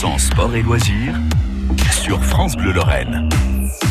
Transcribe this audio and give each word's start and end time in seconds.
100% 0.00 0.18
sport 0.18 0.54
et 0.54 0.62
loisirs 0.62 1.14
sur 1.90 2.24
France 2.24 2.56
Bleu 2.56 2.72
Lorraine. 2.72 3.28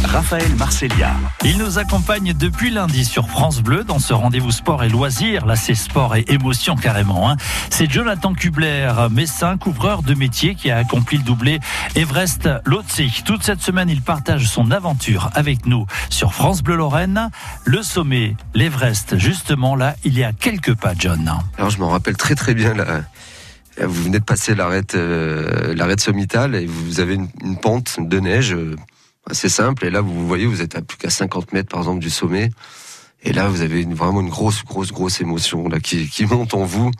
Raphaël 0.06 0.56
Marcelia. 0.56 1.12
Il 1.44 1.60
nous 1.60 1.78
accompagne 1.78 2.34
depuis 2.34 2.72
lundi 2.72 3.06
sur 3.06 3.30
France 3.30 3.62
Bleu 3.62 3.84
dans 3.84 4.00
ce 4.00 4.14
rendez-vous 4.14 4.50
sport 4.50 4.84
et 4.84 4.90
loisirs. 4.90 5.46
Là, 5.46 5.56
c'est 5.56 5.76
sport 5.76 6.16
et 6.16 6.26
émotion 6.30 6.76
carrément. 6.76 7.30
Hein. 7.30 7.38
C'est 7.70 7.88
Jonathan 7.88 8.34
Kubler, 8.34 8.92
médecin, 9.12 9.56
couvreur 9.58 10.02
de 10.02 10.16
métier 10.16 10.56
qui 10.56 10.72
a 10.72 10.78
accompli 10.78 11.18
le 11.18 11.24
doublé 11.24 11.60
Everest-Lhotse. 11.96 13.24
Toute 13.24 13.44
cette 13.44 13.62
semaine, 13.62 13.90
il 13.90 14.02
partage 14.02 14.48
son 14.48 14.72
aventure 14.72 15.30
avec 15.36 15.68
nous 15.68 15.86
sur 16.10 16.34
France 16.34 16.64
Bleu 16.64 16.76
Lorraine. 16.76 17.30
Le 17.66 17.84
sommet, 17.84 18.36
l'Everest, 18.56 19.20
justement 19.20 19.76
là, 19.76 19.96
il 20.04 20.18
y 20.18 20.24
a 20.24 20.34
quelques 20.34 20.74
pas, 20.74 20.94
John. 20.98 21.32
Alors, 21.60 21.70
je 21.70 21.78
m'en 21.78 21.90
rappelle 21.90 22.18
très 22.18 22.34
très 22.34 22.56
bien 22.56 22.74
là. 22.74 23.04
Vous 23.82 24.04
venez 24.04 24.20
de 24.20 24.24
passer 24.24 24.56
l'arête 24.56 24.96
euh, 24.96 25.74
l'arête 25.74 26.02
sommitale 26.02 26.56
et 26.56 26.66
vous 26.66 27.00
avez 27.00 27.16
une, 27.16 27.30
une 27.44 27.58
pente 27.58 27.98
de 28.00 28.20
neige 28.20 28.54
euh, 28.54 28.76
assez 29.26 29.50
simple. 29.50 29.86
Et 29.86 29.90
là, 29.90 30.02
vous 30.02 30.28
voyez, 30.28 30.46
vous 30.46 30.62
êtes 30.62 30.76
à 30.76 30.82
plus 30.82 30.98
qu'à 30.98 31.10
50 31.10 31.54
mètres, 31.54 31.70
par 31.70 31.80
exemple, 31.80 32.00
du 32.00 32.10
sommet. 32.10 32.52
Et 33.24 33.34
là, 33.34 33.48
vous 33.48 33.62
avez 33.62 33.82
une, 33.82 33.94
vraiment 33.94 34.22
une 34.22 34.30
grosse, 34.30 34.64
grosse, 34.64 34.92
grosse 34.92 35.22
émotion 35.22 35.68
là 35.68 35.80
qui, 35.80 36.08
qui 36.10 36.26
monte 36.26 36.54
en 36.54 36.64
vous, 36.64 36.92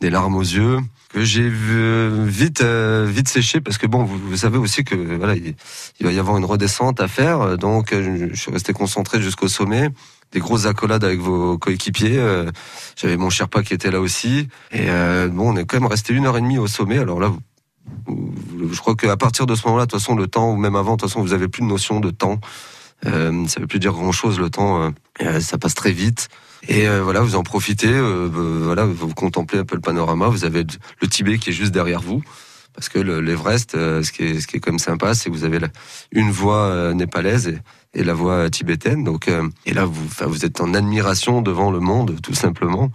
des 0.00 0.10
larmes 0.10 0.36
aux 0.36 0.42
yeux 0.42 0.78
que 1.10 1.24
j'ai 1.24 1.48
vite, 1.48 2.60
euh, 2.60 3.06
vite 3.08 3.28
séché 3.28 3.60
parce 3.60 3.78
que 3.78 3.86
bon, 3.86 4.04
vous, 4.04 4.36
savez 4.36 4.58
aussi 4.58 4.84
que 4.84 4.94
voilà, 4.94 5.34
il, 5.34 5.54
va 6.00 6.12
y 6.12 6.18
avoir 6.18 6.36
une 6.36 6.44
redescente 6.44 7.00
à 7.00 7.08
faire. 7.08 7.56
Donc, 7.56 7.92
je, 7.92 8.28
je 8.30 8.40
suis 8.40 8.52
resté 8.52 8.72
concentré 8.72 9.22
jusqu'au 9.22 9.48
sommet 9.48 9.90
des 10.32 10.40
grosses 10.40 10.66
accolades 10.66 11.04
avec 11.04 11.20
vos 11.20 11.58
coéquipiers. 11.58 12.18
Euh, 12.18 12.50
J'avais 12.96 13.16
mon 13.16 13.30
Sherpa 13.30 13.62
qui 13.62 13.74
était 13.74 13.90
là 13.90 14.00
aussi. 14.00 14.48
Et 14.72 14.86
euh, 14.88 15.28
bon, 15.28 15.52
on 15.52 15.56
est 15.56 15.64
quand 15.64 15.80
même 15.80 15.88
resté 15.88 16.12
une 16.12 16.26
heure 16.26 16.36
et 16.36 16.40
demie 16.40 16.58
au 16.58 16.66
sommet. 16.66 16.98
Alors 16.98 17.20
là, 17.20 17.32
je 18.08 18.78
crois 18.78 18.96
qu'à 18.96 19.16
partir 19.16 19.46
de 19.46 19.54
ce 19.54 19.66
moment-là, 19.66 19.86
de 19.86 19.90
toute 19.90 20.00
façon, 20.00 20.14
le 20.14 20.26
temps, 20.26 20.50
ou 20.50 20.56
même 20.56 20.76
avant, 20.76 20.96
de 20.96 21.00
toute 21.00 21.08
façon, 21.08 21.22
vous 21.22 21.32
avez 21.32 21.48
plus 21.48 21.62
de 21.62 21.68
notion 21.68 22.00
de 22.00 22.10
temps. 22.10 22.40
Euh, 23.04 23.46
ça 23.46 23.60
veut 23.60 23.66
plus 23.66 23.78
dire 23.78 23.92
grand-chose, 23.92 24.40
le 24.40 24.50
temps, 24.50 24.82
euh, 24.82 24.90
ça 25.40 25.58
passe 25.58 25.74
très 25.74 25.92
vite. 25.92 26.28
Et 26.68 26.88
euh, 26.88 27.02
voilà, 27.02 27.20
vous 27.20 27.36
en 27.36 27.42
profitez, 27.42 27.92
euh, 27.92 28.28
voilà, 28.32 28.84
vous 28.84 29.14
contemplez 29.14 29.58
un 29.58 29.64
peu 29.64 29.76
le 29.76 29.80
panorama. 29.80 30.28
Vous 30.28 30.44
avez 30.44 30.64
le 31.00 31.08
Tibet 31.08 31.38
qui 31.38 31.50
est 31.50 31.52
juste 31.52 31.72
derrière 31.72 32.00
vous. 32.00 32.22
Parce 32.74 32.90
que 32.90 32.98
l'Everest, 32.98 33.72
ce, 33.72 34.12
qui 34.12 34.24
est, 34.24 34.40
ce 34.40 34.46
qui 34.46 34.56
est 34.56 34.66
même 34.66 34.78
sympa, 34.78 35.14
c'est 35.14 35.30
que 35.30 35.34
vous 35.34 35.44
avez 35.44 35.58
la, 35.58 35.68
une 36.12 36.30
voie 36.30 36.92
népalaise 36.92 37.58
et, 37.94 38.04
la 38.04 38.12
voie 38.12 38.50
tibétaine. 38.50 39.02
Donc, 39.02 39.28
euh, 39.28 39.48
et 39.64 39.72
là, 39.72 39.86
vous, 39.86 40.06
vous 40.26 40.44
êtes 40.44 40.60
en 40.60 40.74
admiration 40.74 41.40
devant 41.40 41.70
le 41.70 41.80
monde, 41.80 42.20
tout 42.22 42.34
simplement. 42.34 42.90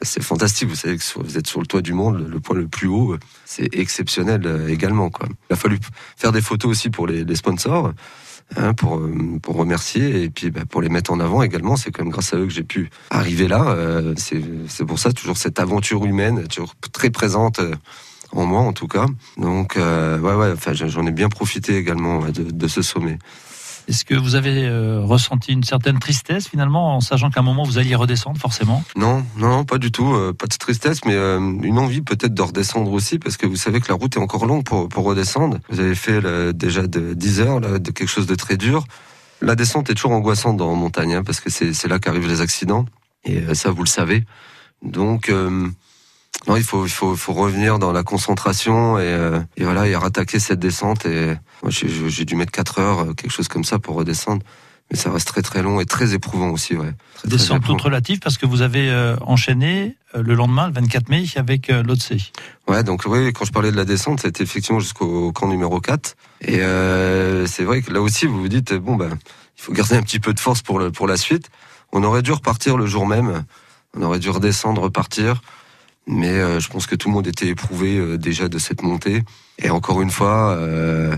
C'est 0.00 0.22
fantastique. 0.22 0.68
Vous 0.68 0.76
savez 0.76 0.96
que 0.96 1.02
vous 1.16 1.36
êtes 1.36 1.48
sur 1.48 1.60
le 1.60 1.66
toit 1.66 1.82
du 1.82 1.92
monde, 1.92 2.24
le 2.28 2.38
point 2.38 2.54
le 2.54 2.68
plus 2.68 2.86
haut. 2.86 3.16
C'est 3.44 3.74
exceptionnel 3.74 4.42
euh, 4.44 4.68
également. 4.68 5.10
Quoi. 5.10 5.26
Il 5.50 5.54
a 5.54 5.56
fallu 5.56 5.80
faire 6.16 6.30
des 6.30 6.40
photos 6.40 6.70
aussi 6.70 6.90
pour 6.90 7.08
les 7.08 7.34
sponsors. 7.34 7.92
Hein, 8.54 8.74
pour 8.74 9.02
pour 9.42 9.56
remercier 9.56 10.22
et 10.22 10.30
puis 10.30 10.50
bah, 10.50 10.60
pour 10.70 10.80
les 10.80 10.88
mettre 10.88 11.12
en 11.12 11.18
avant 11.18 11.42
également. 11.42 11.76
C'est 11.76 11.90
quand 11.90 12.04
même 12.04 12.12
grâce 12.12 12.32
à 12.32 12.36
eux 12.36 12.46
que 12.46 12.52
j'ai 12.52 12.62
pu 12.62 12.90
arriver 13.10 13.48
là. 13.48 13.64
Euh, 13.70 14.14
c'est 14.16 14.84
pour 14.84 15.00
ça 15.00 15.12
toujours 15.12 15.36
cette 15.36 15.58
aventure 15.58 16.04
humaine 16.04 16.46
toujours 16.46 16.74
très 16.92 17.10
présente 17.10 17.58
euh, 17.58 17.74
en 18.30 18.46
moi 18.46 18.60
en 18.60 18.72
tout 18.72 18.86
cas. 18.86 19.06
Donc 19.36 19.76
euh, 19.76 20.20
ouais 20.20 20.34
ouais 20.34 20.54
j'en 20.74 21.06
ai 21.06 21.10
bien 21.10 21.28
profité 21.28 21.76
également 21.76 22.24
de 22.30 22.68
ce 22.68 22.82
sommet 22.82 23.18
est-ce 23.88 24.04
que 24.04 24.14
vous 24.14 24.34
avez 24.34 24.66
euh, 24.66 25.00
ressenti 25.02 25.52
une 25.52 25.62
certaine 25.62 25.98
tristesse 25.98 26.48
finalement 26.48 26.96
en 26.96 27.00
sachant 27.00 27.30
qu'à 27.30 27.40
un 27.40 27.44
moment 27.44 27.62
vous 27.62 27.78
alliez 27.78 27.94
redescendre 27.94 28.38
forcément? 28.38 28.82
Non, 28.96 29.24
non, 29.36 29.64
pas 29.64 29.78
du 29.78 29.92
tout. 29.92 30.12
Euh, 30.12 30.32
pas 30.32 30.46
de 30.46 30.56
tristesse, 30.56 31.04
mais 31.04 31.14
euh, 31.14 31.38
une 31.38 31.78
envie 31.78 32.02
peut-être 32.02 32.34
de 32.34 32.42
redescendre 32.42 32.92
aussi 32.92 33.18
parce 33.18 33.36
que 33.36 33.46
vous 33.46 33.56
savez 33.56 33.80
que 33.80 33.88
la 33.88 33.94
route 33.94 34.16
est 34.16 34.20
encore 34.20 34.46
longue 34.46 34.64
pour, 34.64 34.88
redescendre. 34.96 35.58
Vous 35.68 35.78
avez 35.78 35.94
fait 35.94 36.20
déjà 36.52 36.86
de 36.86 37.14
10 37.14 37.40
heures, 37.40 37.60
de 37.60 37.90
quelque 37.90 38.08
chose 38.08 38.26
de 38.26 38.34
très 38.34 38.56
dur. 38.56 38.84
La 39.40 39.54
descente 39.54 39.90
est 39.90 39.94
toujours 39.94 40.12
angoissante 40.12 40.58
la 40.58 40.66
montagne 40.66 41.14
hein, 41.14 41.22
parce 41.22 41.40
que 41.40 41.50
c'est 41.50 41.88
là 41.88 41.98
qu'arrivent 41.98 42.26
les 42.26 42.40
accidents 42.40 42.86
et 43.24 43.54
ça 43.54 43.70
vous 43.70 43.82
le 43.82 43.88
savez. 43.88 44.24
Donc 44.82 45.30
non, 46.46 46.56
il 46.56 46.62
faut, 46.62 46.86
il 46.86 46.92
faut, 46.92 47.16
faut 47.16 47.32
revenir 47.32 47.78
dans 47.78 47.92
la 47.92 48.02
concentration 48.02 48.98
et, 48.98 49.02
euh, 49.02 49.40
et 49.56 49.64
voilà, 49.64 49.86
et 49.86 49.96
rattaquer 49.96 50.38
cette 50.38 50.60
descente. 50.60 51.04
Et 51.06 51.34
moi, 51.62 51.70
j'ai 51.70 52.24
dû 52.24 52.36
mettre 52.36 52.52
4 52.52 52.78
heures, 52.78 53.00
euh, 53.00 53.14
quelque 53.14 53.32
chose 53.32 53.48
comme 53.48 53.64
ça, 53.64 53.78
pour 53.78 53.96
redescendre. 53.96 54.42
Mais 54.90 54.96
ça 54.96 55.10
reste 55.10 55.26
très 55.26 55.42
très 55.42 55.62
long 55.62 55.80
et 55.80 55.84
très 55.84 56.14
éprouvant 56.14 56.50
aussi, 56.50 56.76
ouais. 56.76 56.94
Très, 57.14 57.28
descente 57.28 57.64
toute 57.64 57.80
relative 57.80 58.20
parce 58.20 58.38
que 58.38 58.46
vous 58.46 58.62
avez 58.62 58.88
euh, 58.88 59.16
enchaîné 59.22 59.96
euh, 60.14 60.22
le 60.22 60.34
lendemain, 60.34 60.68
le 60.68 60.74
24 60.74 61.08
mai, 61.08 61.24
avec 61.34 61.70
euh, 61.70 61.82
l'Otse. 61.82 62.12
Ouais, 62.68 62.84
donc 62.84 63.02
oui, 63.06 63.32
quand 63.32 63.44
je 63.44 63.50
parlais 63.50 63.72
de 63.72 63.76
la 63.76 63.84
descente, 63.84 64.20
c'était 64.20 64.44
effectivement 64.44 64.78
jusqu'au 64.78 65.32
camp 65.32 65.48
numéro 65.48 65.80
4. 65.80 66.16
Et 66.42 66.60
euh, 66.60 67.46
c'est 67.46 67.64
vrai 67.64 67.82
que 67.82 67.92
là 67.92 68.00
aussi, 68.00 68.26
vous 68.26 68.38
vous 68.38 68.48
dites, 68.48 68.74
bon, 68.74 68.94
ben, 68.94 69.10
il 69.58 69.62
faut 69.62 69.72
garder 69.72 69.96
un 69.96 70.02
petit 70.02 70.20
peu 70.20 70.32
de 70.32 70.40
force 70.40 70.62
pour, 70.62 70.78
le, 70.78 70.92
pour 70.92 71.08
la 71.08 71.16
suite. 71.16 71.50
On 71.92 72.04
aurait 72.04 72.22
dû 72.22 72.30
repartir 72.30 72.76
le 72.76 72.86
jour 72.86 73.06
même. 73.08 73.44
On 73.96 74.02
aurait 74.02 74.20
dû 74.20 74.30
redescendre, 74.30 74.82
repartir. 74.82 75.40
Mais 76.06 76.30
euh, 76.30 76.60
je 76.60 76.68
pense 76.68 76.86
que 76.86 76.94
tout 76.94 77.08
le 77.08 77.14
monde 77.14 77.26
était 77.26 77.48
éprouvé 77.48 77.98
euh, 77.98 78.16
déjà 78.16 78.48
de 78.48 78.58
cette 78.58 78.82
montée. 78.82 79.24
Et 79.58 79.70
encore 79.70 80.00
une 80.02 80.10
fois, 80.10 80.52
euh, 80.52 81.16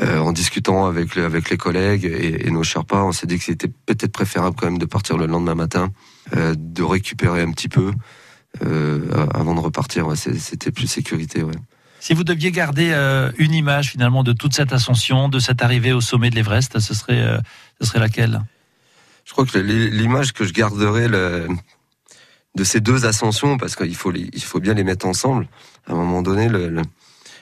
en 0.00 0.32
discutant 0.32 0.86
avec, 0.86 1.14
le, 1.14 1.24
avec 1.24 1.50
les 1.50 1.56
collègues 1.56 2.04
et, 2.04 2.46
et 2.46 2.50
nos 2.50 2.62
Sherpas, 2.62 3.04
on 3.04 3.12
s'est 3.12 3.26
dit 3.26 3.38
que 3.38 3.44
c'était 3.44 3.68
peut-être 3.68 4.12
préférable 4.12 4.56
quand 4.56 4.66
même 4.66 4.78
de 4.78 4.86
partir 4.86 5.18
le 5.18 5.26
lendemain 5.26 5.54
matin, 5.54 5.90
de 6.32 6.82
récupérer 6.82 7.42
un 7.42 7.50
petit 7.50 7.68
peu 7.68 7.92
avant 9.34 9.54
de 9.54 9.60
repartir. 9.60 10.06
Ouais, 10.06 10.14
c'était 10.14 10.70
plus 10.70 10.86
sécurité. 10.86 11.42
Ouais. 11.42 11.54
Si 11.98 12.14
vous 12.14 12.22
deviez 12.22 12.52
garder 12.52 12.92
une 13.38 13.54
image 13.54 13.90
finalement 13.90 14.22
de 14.22 14.32
toute 14.32 14.54
cette 14.54 14.72
ascension, 14.72 15.28
de 15.28 15.40
cette 15.40 15.62
arrivée 15.62 15.92
au 15.92 16.00
sommet 16.00 16.30
de 16.30 16.36
l'Everest, 16.36 16.78
ce 16.78 16.94
serait, 16.94 17.40
ce 17.80 17.86
serait 17.88 17.98
laquelle? 17.98 18.40
Je 19.24 19.32
crois 19.32 19.46
que 19.46 19.58
l'image 19.58 20.32
que 20.32 20.44
je 20.44 20.52
garderais, 20.52 21.08
le, 21.08 21.48
de 22.54 22.64
ces 22.64 22.80
deux 22.80 23.06
ascensions, 23.06 23.56
parce 23.56 23.76
qu'il 23.76 23.94
faut, 23.94 24.12
il 24.12 24.42
faut 24.42 24.60
bien 24.60 24.74
les 24.74 24.84
mettre 24.84 25.06
ensemble. 25.06 25.48
À 25.86 25.92
un 25.92 25.96
moment 25.96 26.22
donné, 26.22 26.48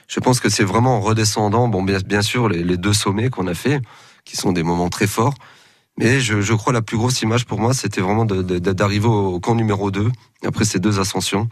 je 0.07 0.19
pense 0.19 0.39
que 0.39 0.49
c'est 0.49 0.63
vraiment 0.63 0.97
en 0.97 1.01
redescendant, 1.01 1.67
bon, 1.67 1.83
bien, 1.83 2.21
sûr, 2.21 2.49
les, 2.49 2.77
deux 2.77 2.93
sommets 2.93 3.29
qu'on 3.29 3.47
a 3.47 3.53
fait, 3.53 3.81
qui 4.25 4.37
sont 4.37 4.51
des 4.51 4.63
moments 4.63 4.89
très 4.89 5.07
forts. 5.07 5.33
Mais 5.97 6.19
je, 6.19 6.41
je 6.41 6.53
crois 6.53 6.73
la 6.73 6.83
plus 6.83 6.97
grosse 6.97 7.21
image 7.21 7.45
pour 7.45 7.59
moi, 7.59 7.73
c'était 7.73 8.01
vraiment 8.01 8.25
d'arriver 8.25 9.07
au, 9.07 9.39
camp 9.39 9.55
numéro 9.55 9.89
2, 9.89 10.11
après 10.45 10.65
ces 10.65 10.79
deux 10.79 10.99
ascensions 10.99 11.49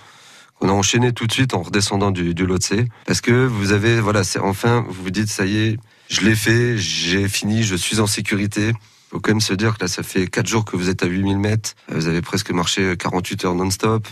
qu'on 0.60 0.70
a 0.70 0.72
enchaîné 0.72 1.12
tout 1.12 1.28
de 1.28 1.34
suite 1.34 1.54
en 1.54 1.64
redescendant 1.64 2.12
du, 2.12 2.34
du 2.34 2.46
Lhotse. 2.46 2.72
Parce 3.06 3.20
que 3.20 3.46
vous 3.46 3.74
avez, 3.74 4.00
voilà, 4.00 4.24
c'est 4.24 4.40
enfin, 4.40 4.86
vous 4.88 5.04
vous 5.04 5.10
dites, 5.10 5.28
ça 5.28 5.46
y 5.46 5.58
est, 5.58 5.78
je 6.08 6.22
l'ai 6.22 6.36
fait, 6.36 6.78
j'ai 6.78 7.28
fini, 7.28 7.64
je 7.64 7.76
suis 7.76 8.00
en 8.00 8.08
sécurité 8.08 8.72
faut 9.10 9.20
quand 9.20 9.32
même 9.32 9.42
se 9.42 9.54
dire 9.54 9.78
que 9.78 9.84
là, 9.84 9.88
ça 9.88 10.04
fait 10.04 10.28
4 10.28 10.48
jours 10.48 10.66
que 10.66 10.76
vous 10.76 10.90
êtes 10.90 11.04
à 11.04 11.06
8000 11.08 11.38
mètres. 11.38 11.76
Vous 11.90 12.08
avez 12.08 12.22
presque 12.22 12.52
marché 12.52 12.96
48 12.98 13.46
heures 13.46 13.56
non-stop. 13.56 14.08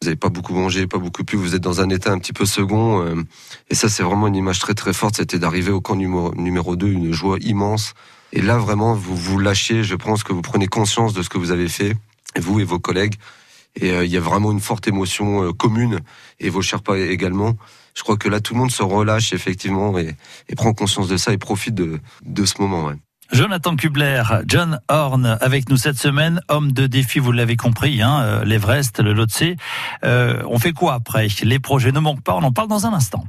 Vous 0.00 0.06
n'avez 0.06 0.16
pas 0.16 0.28
beaucoup 0.28 0.54
mangé, 0.54 0.86
pas 0.86 0.98
beaucoup 0.98 1.24
pu. 1.24 1.36
Vous 1.36 1.54
êtes 1.54 1.62
dans 1.62 1.80
un 1.80 1.88
état 1.88 2.12
un 2.12 2.18
petit 2.18 2.32
peu 2.32 2.44
second. 2.44 3.00
Euh, 3.00 3.22
et 3.70 3.74
ça, 3.74 3.88
c'est 3.88 4.02
vraiment 4.02 4.26
une 4.26 4.36
image 4.36 4.58
très 4.58 4.74
très 4.74 4.92
forte. 4.92 5.16
C'était 5.16 5.38
d'arriver 5.38 5.70
au 5.70 5.80
camp 5.80 5.96
numéro, 5.96 6.34
numéro 6.34 6.76
2, 6.76 6.88
une 6.88 7.12
joie 7.12 7.38
immense. 7.40 7.94
Et 8.32 8.42
là, 8.42 8.58
vraiment, 8.58 8.94
vous 8.94 9.16
vous 9.16 9.38
lâchez. 9.38 9.82
Je 9.82 9.94
pense 9.94 10.22
que 10.22 10.32
vous 10.32 10.42
prenez 10.42 10.66
conscience 10.66 11.14
de 11.14 11.22
ce 11.22 11.28
que 11.28 11.38
vous 11.38 11.52
avez 11.52 11.68
fait, 11.68 11.94
vous 12.38 12.60
et 12.60 12.64
vos 12.64 12.78
collègues. 12.78 13.14
Et 13.76 13.92
euh, 13.92 14.04
il 14.04 14.12
y 14.12 14.16
a 14.16 14.20
vraiment 14.20 14.52
une 14.52 14.60
forte 14.60 14.86
émotion 14.86 15.42
euh, 15.42 15.52
commune. 15.52 16.00
Et 16.38 16.50
vos 16.50 16.60
Sherpas 16.60 16.96
également. 16.96 17.56
Je 17.94 18.02
crois 18.02 18.16
que 18.16 18.28
là, 18.28 18.40
tout 18.40 18.54
le 18.54 18.60
monde 18.60 18.72
se 18.72 18.82
relâche 18.82 19.32
effectivement 19.32 19.96
et, 19.98 20.16
prend 20.56 20.74
conscience 20.74 21.08
de 21.08 21.16
ça 21.16 21.32
et 21.32 21.38
profite 21.38 21.74
de, 21.74 22.00
de 22.24 22.44
ce 22.44 22.60
moment. 22.60 22.92
Jonathan 23.32 23.76
Kubler, 23.76 24.22
John 24.46 24.78
Horn 24.88 25.38
avec 25.40 25.68
nous 25.68 25.76
cette 25.76 25.98
semaine, 25.98 26.40
homme 26.48 26.72
de 26.72 26.86
défi, 26.86 27.18
vous 27.18 27.32
l'avez 27.32 27.56
compris, 27.56 28.02
hein, 28.02 28.42
l'Everest, 28.44 29.00
le 29.00 29.12
Lhotse. 29.12 29.44
Euh, 30.04 30.42
on 30.48 30.58
fait 30.58 30.72
quoi 30.72 30.94
après? 30.94 31.28
Les 31.42 31.58
projets 31.58 31.92
ne 31.92 32.00
manquent 32.00 32.22
pas, 32.22 32.34
on 32.34 32.42
en 32.42 32.52
parle 32.52 32.68
dans 32.68 32.86
un 32.86 32.92
instant. 32.92 33.24